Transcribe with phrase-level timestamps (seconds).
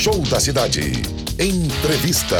[0.00, 0.80] Show da Cidade.
[1.38, 2.38] Entrevista.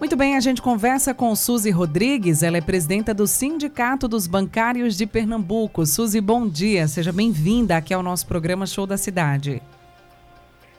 [0.00, 4.96] Muito bem, a gente conversa com Suzy Rodrigues, ela é presidenta do Sindicato dos Bancários
[4.96, 5.84] de Pernambuco.
[5.84, 9.60] Suzy, bom dia, seja bem-vinda aqui ao nosso programa Show da Cidade.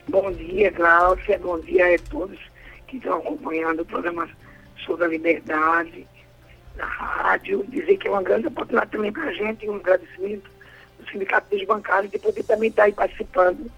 [0.08, 2.40] Bom dia, Cláudia, bom dia a todos
[2.88, 4.28] que estão acompanhando o programa
[4.78, 6.08] Show da Liberdade,
[6.76, 7.64] na rádio.
[7.68, 10.50] Dizer que é uma grande oportunidade também para a gente e um agradecimento
[11.00, 13.70] do Sindicato dos Bancários de poder também estar aí participando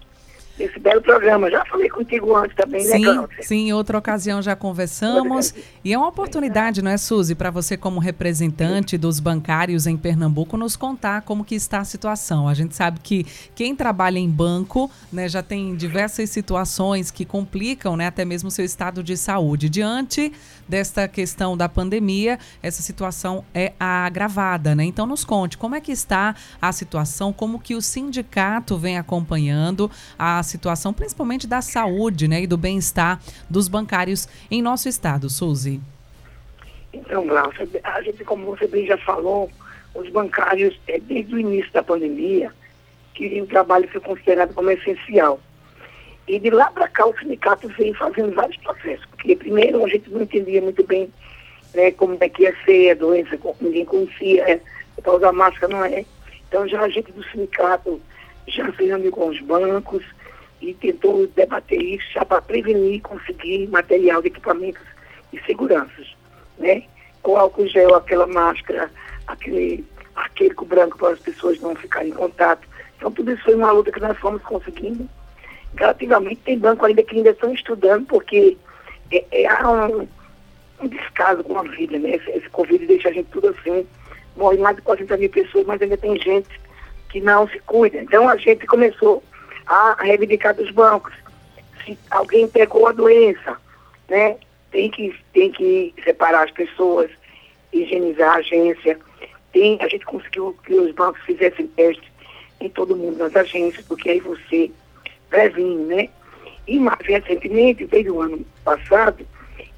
[0.58, 1.50] esse belo programa.
[1.50, 3.42] Já falei contigo antes também, sim, né, Cláudia?
[3.42, 5.54] Sim, em outra ocasião já conversamos.
[5.84, 10.56] E é uma oportunidade, não é, Suzy, para você como representante dos bancários em Pernambuco
[10.56, 12.48] nos contar como que está a situação.
[12.48, 17.96] A gente sabe que quem trabalha em banco né, já tem diversas situações que complicam
[17.96, 19.68] né, até mesmo o seu estado de saúde.
[19.68, 20.32] Diante
[20.68, 24.84] desta questão da pandemia, essa situação é agravada, né?
[24.84, 29.90] Então nos conte como é que está a situação, como que o sindicato vem acompanhando
[30.18, 35.80] a situação, principalmente da saúde né, e do bem-estar dos bancários em nosso estado, Suzy.
[36.92, 39.50] Então, Glaucia, a gente, como você bem já falou,
[39.94, 42.52] os bancários, é, desde o início da pandemia,
[43.14, 45.40] que o trabalho foi considerado como essencial.
[46.26, 50.08] E de lá para cá o sindicato veio fazendo vários processos, porque primeiro a gente
[50.10, 51.10] não entendia muito bem
[51.74, 54.60] né, como é que ia ser a doença, ninguém conhecia, é,
[55.02, 56.04] para usar máscara não é.
[56.48, 58.00] Então já a gente do sindicato
[58.46, 60.04] já fez com os bancos,
[60.62, 64.82] e tentou debater isso já para prevenir e conseguir material de equipamentos
[65.32, 66.14] e seguranças,
[66.58, 66.84] né?
[67.20, 68.90] Com álcool gel, aquela máscara,
[69.26, 69.84] aquele
[70.14, 72.66] arqueico branco para as pessoas não ficarem em contato.
[72.96, 75.08] Então tudo isso foi uma luta que nós fomos conseguindo.
[75.76, 78.56] Relativamente tem banco ainda que ainda estão estudando, porque
[79.10, 80.06] é, é há um,
[80.80, 82.16] um, descaso com a vida, né?
[82.16, 83.86] Esse, esse Covid deixa a gente tudo assim.
[84.36, 86.48] Morre mais de 40 mil pessoas, mas ainda tem gente
[87.08, 88.00] que não se cuida.
[88.00, 89.22] Então a gente começou
[89.66, 91.14] a reivindicar dos bancos.
[91.84, 93.56] Se alguém pegou a doença,
[94.08, 94.36] né,
[94.70, 97.10] tem que, tem que separar as pessoas,
[97.72, 98.98] higienizar a agência.
[99.52, 102.10] Tem, a gente conseguiu que os bancos fizessem teste
[102.60, 104.70] em todo mundo nas agências, porque aí você
[105.28, 106.08] previne, né?
[106.66, 109.26] E mais recentemente, desde o ano passado,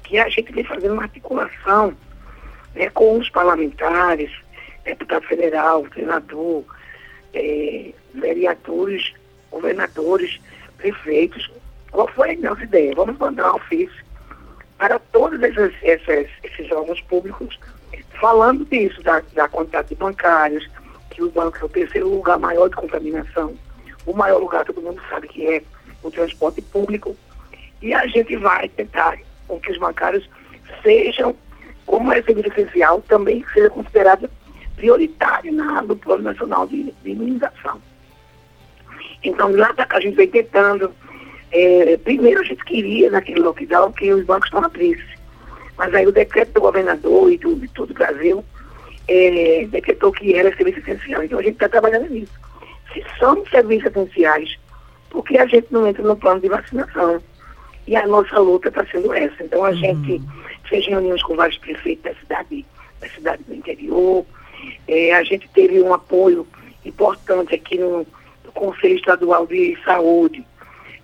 [0.03, 1.95] que a gente vem fazendo uma articulação
[2.75, 4.31] né, com os parlamentares,
[4.83, 6.63] deputado federal, senador,
[7.33, 9.13] é, vereadores
[9.55, 10.39] governadores,
[10.77, 11.49] prefeitos.
[11.91, 12.93] Qual foi a nossa ideia?
[12.95, 14.03] Vamos mandar um ofício
[14.77, 17.57] para todos esses, esses, esses órgãos públicos
[18.19, 20.67] falando disso, da, da quantidade de bancários,
[21.09, 23.55] que o banco é o terceiro lugar maior de contaminação.
[24.05, 25.63] O maior lugar, todo mundo sabe que é
[26.03, 27.15] o transporte público.
[27.81, 29.17] E a gente vai tentar
[29.47, 30.29] com que os bancários
[30.83, 31.35] sejam,
[31.85, 34.29] como é serviço essencial, também seja considerado
[34.75, 37.81] prioritário na, no Plano Nacional de, de Imunização.
[39.29, 40.91] Então, lá para cá a gente vem tentando.
[41.51, 45.15] É, primeiro a gente queria, naquele lockdown, que os bancos estão abrissem.
[45.77, 48.43] Mas aí o decreto do governador e do, de todo o Brasil
[49.07, 51.23] é, decretou que era serviço essencial.
[51.23, 52.33] Então a gente está trabalhando nisso.
[52.93, 54.57] Se são serviços essenciais,
[55.09, 57.21] por que a gente não entra no plano de vacinação?
[57.87, 59.43] E a nossa luta está sendo essa.
[59.43, 59.75] Então a uhum.
[59.75, 60.21] gente
[60.67, 62.65] fez reuniões com vários prefeitos da cidade,
[62.99, 64.25] da cidade do interior.
[64.87, 66.47] É, a gente teve um apoio
[66.83, 68.05] importante aqui no,
[68.65, 70.45] Conselho Estadual de Saúde,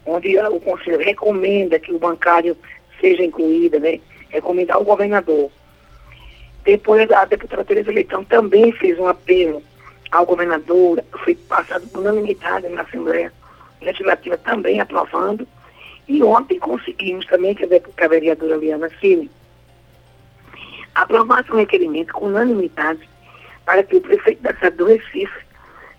[0.06, 2.58] onde o Conselho recomenda que o bancário
[3.00, 4.00] seja incluído, né?
[4.30, 5.52] Recomendar ao governador.
[6.64, 9.62] Depois a deputada Tereza Leitão também fez um apelo
[10.12, 13.32] ao governador, foi passado por unanimidade na Assembleia
[13.82, 15.48] Legislativa também aprovando.
[16.08, 19.30] E ontem conseguimos também, que a vereadora Liana Cine
[20.96, 23.08] aprovasse um requerimento com unanimidade
[23.66, 25.51] para que o prefeito da cidade do Recife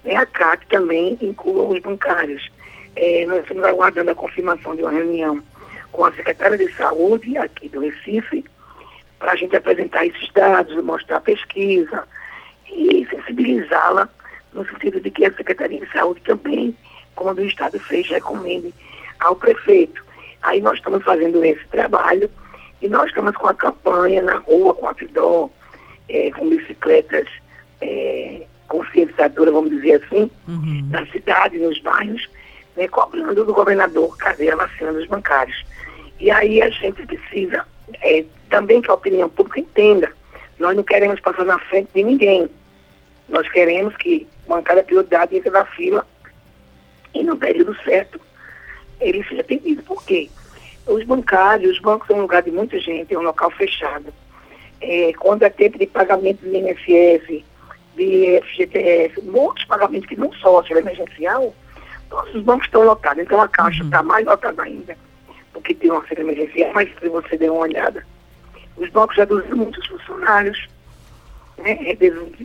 [0.05, 2.51] né, a CAC também inclua os bancários.
[2.97, 5.43] É, nós estamos aguardando a confirmação de uma reunião
[5.91, 8.45] com a secretária de saúde aqui do Recife,
[9.19, 12.05] para a gente apresentar esses dados, mostrar a pesquisa
[12.71, 14.09] e sensibilizá-la
[14.53, 16.77] no sentido de que a Secretaria de Saúde também,
[17.15, 18.75] como o Estado fez, recomende
[19.21, 20.05] ao prefeito.
[20.43, 22.29] Aí nós estamos fazendo esse trabalho
[22.81, 25.51] e nós estamos com a campanha na rua, com a FIDO,
[26.09, 27.29] é, com bicicletas
[27.81, 30.89] é, conscientizadora, vamos dizer assim, uhum.
[30.91, 32.27] na cidade, nos bairros,
[32.75, 35.63] né, cobrando do governador cadê a vacina dos bancários.
[36.19, 37.67] E aí a gente precisa
[38.01, 40.11] é, também que a opinião pública entenda.
[40.59, 42.49] Nós não queremos passar na frente de ninguém.
[43.29, 46.07] Nós queremos que bancária prioridade entre na fila
[47.15, 48.19] e no período certo
[49.01, 49.83] ele seja atendido.
[49.83, 50.31] Por quê?
[50.87, 54.07] Os bancários, os bancos são um lugar de muita gente, é um local fechado.
[54.81, 57.45] É, quando é tempo de pagamento do INSS,
[57.97, 61.55] de FGTS, muitos pagamentos que não são auxílio emergencial,
[62.09, 63.23] todos os bancos estão lotados.
[63.23, 64.07] Então a Caixa está uhum.
[64.07, 64.97] mais lotada ainda,
[65.53, 68.05] porque tem um auxílio emergencial, mas se você der uma olhada,
[68.77, 70.69] os bancos reduziram muitos funcionários.
[71.59, 71.97] Né?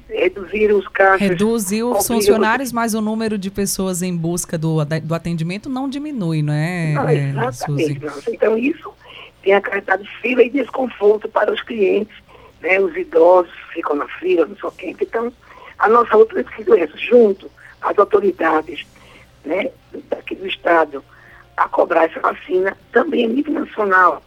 [0.10, 1.30] Reduziram os caixas.
[1.30, 6.42] Reduziu os funcionários, mas o número de pessoas em busca do, do atendimento não diminui,
[6.42, 8.94] não é, não, exatamente, é, Então isso
[9.42, 12.14] tem acarretado fila e desconforto para os clientes
[12.62, 14.95] né, os idosos ficam na fila, não sei o quê.
[15.00, 15.31] Então,
[15.80, 17.51] a nossa luta é isso, junto
[17.81, 18.86] às autoridades
[19.45, 19.71] né,
[20.09, 21.04] daqui do Estado
[21.56, 24.21] a cobrar essa vacina, também a nível nacional.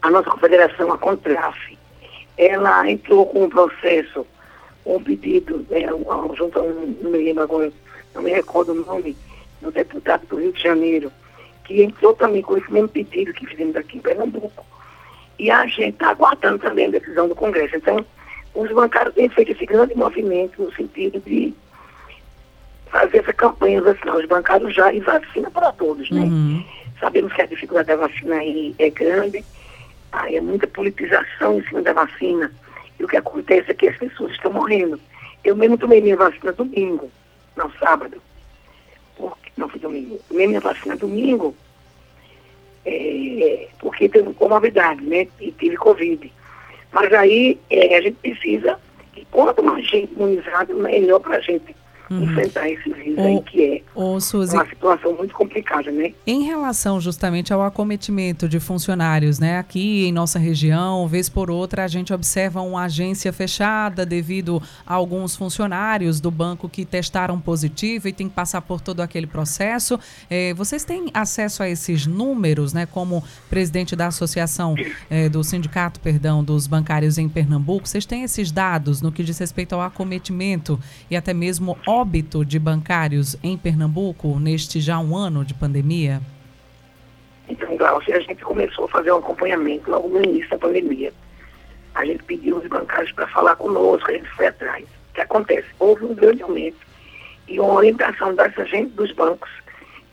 [0.00, 1.76] A nossa confederação, a Contraf,
[2.36, 4.24] ela entrou com um processo,
[4.86, 5.80] um pedido, né,
[6.34, 7.72] junto a um, não me lembro agora,
[8.14, 9.16] não me recordo o nome,
[9.60, 11.10] do deputado do Rio de Janeiro,
[11.64, 14.64] que entrou também com esse mesmo pedido que fizemos aqui em Pernambuco,
[15.38, 17.76] e a gente está aguardando também a decisão do Congresso.
[17.76, 18.04] Então,
[18.54, 21.54] os bancários têm feito esse grande movimento no sentido de
[22.90, 24.16] fazer essa campanha vacinal.
[24.16, 26.22] Os bancários já e vacina para todos, né?
[26.22, 26.64] Uhum.
[26.98, 29.44] Sabemos que a dificuldade da vacina aí é grande,
[30.10, 32.50] aí é muita politização em cima da vacina.
[32.98, 35.00] E o que acontece é que as pessoas estão morrendo.
[35.44, 37.08] Eu mesmo tomei minha vacina domingo,
[37.56, 38.20] não sábado.
[39.16, 40.18] Porque, não foi domingo.
[40.28, 41.54] Tomei minha vacina domingo
[42.88, 45.26] é, porque teve comorbidade, né?
[45.40, 46.32] E tive Covid.
[46.92, 48.78] Mas aí é, a gente precisa
[49.12, 51.74] que quanto mais gente imunizada, melhor para a gente
[52.10, 52.22] uhum.
[52.24, 56.12] enfrentar esse vírus aí que é Suzy, uma situação muito complicada, né?
[56.26, 59.58] Em relação justamente ao acometimento de funcionários, né?
[59.58, 64.94] Aqui em nossa região, vez por outra, a gente observa uma agência fechada devido a
[64.94, 69.98] alguns funcionários do banco que testaram positivo e tem que passar por todo aquele processo.
[70.30, 72.86] É, vocês têm acesso a esses números, né?
[72.86, 74.74] Como presidente da associação
[75.10, 79.38] é, do sindicato, perdão, dos bancários em Pernambuco, vocês têm esses dados no que diz
[79.38, 80.78] respeito ao acometimento
[81.10, 86.20] e até mesmo óbito de bancários em Pernambuco neste já um ano de pandemia?
[87.48, 91.12] Então, Glaucia, a gente começou a fazer um acompanhamento logo no início da pandemia.
[91.96, 94.84] A gente pediu os bancários para falar conosco, a gente foi atrás.
[94.84, 95.66] O que acontece?
[95.80, 96.78] Houve um grande aumento
[97.48, 99.50] e uma orientação dessa gente dos bancos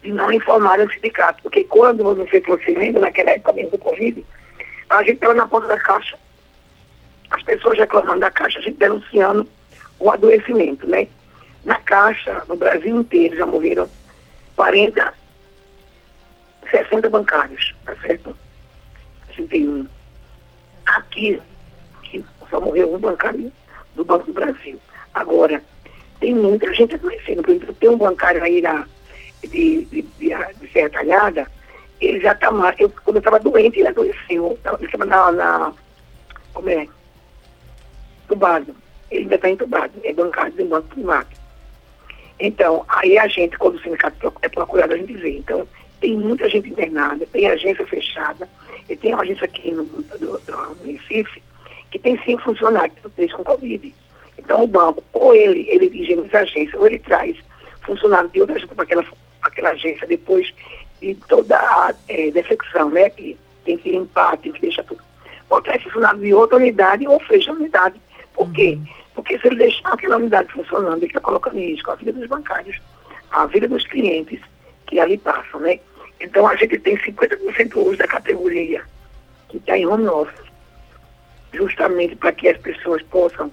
[0.01, 1.43] de não informar o sindicato.
[1.43, 4.25] Porque quando, não sei se você lembra, naquela época mesmo do Covid,
[4.89, 6.17] a gente estava na ponta da caixa,
[7.29, 9.47] as pessoas reclamando da caixa, a gente denunciando
[9.99, 11.07] o adoecimento, né?
[11.65, 13.89] Na Caixa, no Brasil inteiro, já morreram
[14.55, 15.13] 40,
[16.71, 18.37] 60 bancários, tá certo?
[19.35, 19.87] 61.
[20.85, 21.41] Aqui,
[22.49, 23.51] só morreu um bancário
[23.95, 24.79] do Banco do Brasil.
[25.13, 25.61] Agora,
[26.19, 27.41] tem muita gente adoecendo.
[27.41, 28.87] Por exemplo, tem um bancário aí na,
[29.41, 30.29] de, de, de,
[30.59, 31.47] de Serra Talhada,
[31.99, 32.79] ele já está mais.
[32.79, 34.57] Eu, quando eu estava doente, ele adoeceu.
[34.79, 35.73] Ele estava na, na.
[36.53, 36.87] Como é?
[38.23, 38.75] Entubado.
[39.09, 39.93] Ele ainda está entubado.
[40.03, 41.44] É bancário do banco primário.
[42.39, 45.37] Então, aí a gente, quando o sindicato é procurado, a gente vê.
[45.37, 45.67] Então,
[46.01, 48.47] tem muita gente internada, tem agência fechada,
[48.89, 51.41] e tem uma agência aqui no, do, do, Recife,
[51.89, 53.93] que tem cinco funcionários, três com Covid.
[54.37, 57.37] Então, o banco, ou ele, ele higieniza essa agência, ou ele traz
[57.81, 59.05] funcionário de outra agência para aquela,
[59.41, 60.53] aquela agência depois
[61.01, 63.09] de toda a é, defecção, né?
[63.09, 65.01] Que tem que limpar, tem que deixar tudo.
[65.49, 67.99] Botar esse funcionário de outra unidade ou fecha a unidade.
[68.33, 68.77] Por quê?
[68.77, 69.04] Uhum.
[69.15, 72.27] Porque se ele deixar aquela unidade funcionando, ele está colocando em risco a vida dos
[72.27, 72.79] bancários,
[73.31, 74.39] a vida dos clientes
[74.85, 75.79] que ali passam, né?
[76.19, 78.83] Então a gente tem 50% hoje da categoria
[79.49, 80.45] que está em home office,
[81.53, 83.51] justamente para que as pessoas possam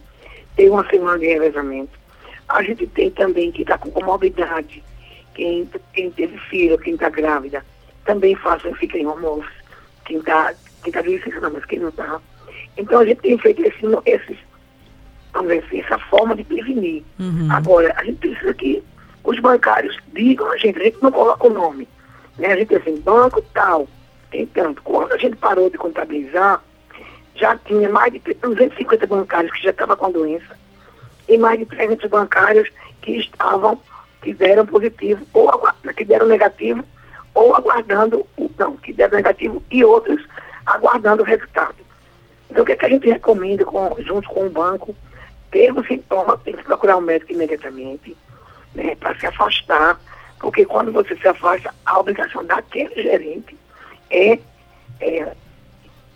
[0.57, 1.99] ter uma semana de revezamento.
[2.49, 4.83] A gente tem também que está com comorbidade,
[5.35, 7.64] quem, quem teve filho, quem está grávida,
[8.04, 9.62] também façam, fica em home office.
[10.04, 10.52] Quem está
[10.83, 12.21] quem tá de licença mas quem não está.
[12.76, 14.38] Então a gente tem feito esse, esses
[15.35, 17.03] assim, essa forma de prevenir.
[17.19, 17.49] Uhum.
[17.51, 18.83] Agora, a gente precisa que
[19.25, 21.89] os bancários digam a gente, a gente não coloca o nome.
[22.39, 22.53] Né?
[22.53, 23.89] A gente assim, banco tal,
[24.31, 24.83] tem tanto.
[24.83, 26.62] Quando a gente parou de contabilizar,
[27.35, 30.59] já tinha mais de 250 bancários que já estavam com a doença
[31.29, 32.69] e mais de 300 bancários
[33.01, 33.81] que estavam,
[34.23, 35.51] que deram positivo, ou
[35.97, 36.85] que deram negativo,
[37.35, 38.27] ou aguardando,
[38.59, 40.23] não, que deram negativo e outros
[40.67, 41.77] aguardando o resultado.
[42.51, 44.95] Então, o que, é que a gente recomenda com, junto com o banco?
[45.52, 48.16] Teve um sintoma, tem que procurar um médico imediatamente,
[48.75, 50.00] né, para se afastar
[50.40, 53.56] Porque quando você se afasta, a obrigação daquele gerente
[54.11, 54.38] é,
[55.00, 55.32] é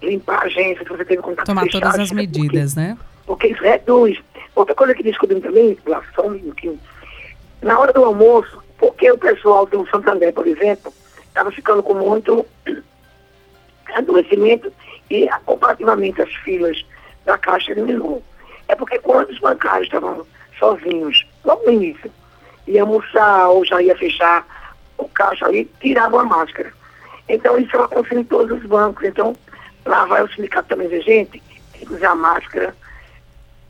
[0.02, 2.98] limpar a agência, se você teve contato Tomar fechado, todas as medidas, porque, né?
[3.24, 4.18] Porque isso reduz.
[4.54, 5.78] Outra coisa que descobrimos também,
[6.14, 6.80] só um minutinho,
[7.62, 10.92] na hora do almoço, porque o pessoal do Santander, por exemplo,
[11.28, 12.44] estava ficando com muito
[13.94, 14.72] adoecimento
[15.10, 16.84] e comparativamente as filas
[17.24, 18.22] da Caixa diminuiu.
[18.68, 20.26] É porque quando os bancários estavam
[20.58, 22.10] sozinhos, logo no início,
[22.66, 24.46] ia almoçar ou já ia fechar
[24.98, 26.72] o caixa ali, tiravam a máscara.
[27.28, 29.04] Então isso acontecendo em todos os bancos.
[29.04, 29.36] Então
[29.84, 31.42] lá vai o sindicato também dizer, gente,
[31.72, 32.74] tem que usar máscara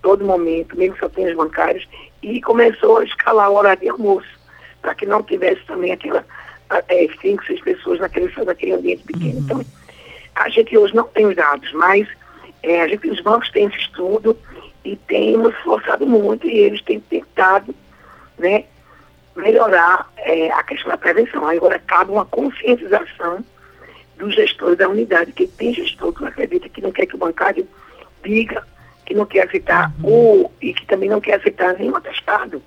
[0.03, 1.87] todo momento, mesmo que só tenha os bancários,
[2.23, 4.29] e começou a escalar o horário de almoço,
[4.81, 6.25] para que não tivesse também aquela
[6.71, 9.39] é, cinco, seis pessoas naquele, naquele ambiente pequeno.
[9.39, 9.45] Uhum.
[9.45, 9.65] Então,
[10.37, 12.07] a gente hoje não tem os dados, mas
[12.63, 14.37] é, a gente, os bancos têm esse estudo
[14.87, 17.75] e temos esforçado muito e eles têm tentado
[18.39, 18.65] né,
[19.35, 21.47] melhorar é, a questão da prevenção.
[21.47, 23.45] Agora cabe uma conscientização
[24.17, 27.19] dos gestores da unidade, que tem gestor que não acredita que não quer que o
[27.19, 27.67] bancário
[28.25, 28.65] diga
[29.05, 30.11] que não quer aceitar uhum.
[30.11, 32.63] ou e que também não quer aceitar nenhum atestado.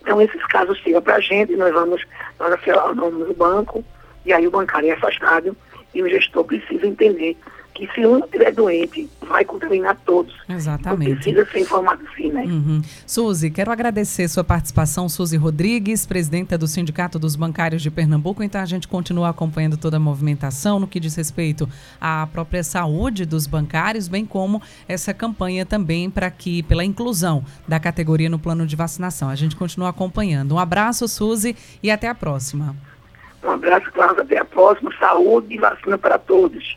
[0.00, 2.02] Então esses casos chegam para a gente, nós vamos,
[2.38, 3.84] nós acionamos o banco,
[4.24, 5.54] e aí o bancário é afastado
[5.94, 7.36] e o gestor precisa entender
[7.78, 10.34] que se um estiver doente, vai contaminar todos.
[10.48, 11.12] Exatamente.
[11.12, 12.42] Então, precisa ser informado sim, né?
[12.42, 12.82] Uhum.
[13.06, 18.42] Suzy, quero agradecer sua participação, Suzy Rodrigues, presidenta do Sindicato dos Bancários de Pernambuco.
[18.42, 21.68] Então a gente continua acompanhando toda a movimentação no que diz respeito
[22.00, 27.78] à própria saúde dos bancários, bem como essa campanha também para que, pela inclusão da
[27.78, 29.28] categoria no plano de vacinação.
[29.28, 30.56] A gente continua acompanhando.
[30.56, 32.74] Um abraço, Suzy, e até a próxima.
[33.44, 34.24] Um abraço, Cláudia.
[34.24, 34.92] Até a próxima.
[34.98, 36.76] Saúde e vacina para todos.